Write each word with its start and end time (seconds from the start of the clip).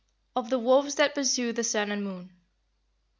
OF 0.35 0.49
THE 0.49 0.57
WOLVES 0.57 0.95
THAT 0.95 1.13
PURSUE 1.13 1.53
THE 1.53 1.63
SUN 1.63 1.91
AND 1.91 2.03
MOON 2.03 2.15
12. 2.23 2.29